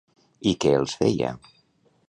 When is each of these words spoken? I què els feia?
I 0.51 0.53
què 0.65 0.71
els 0.79 0.97
feia? 1.03 1.31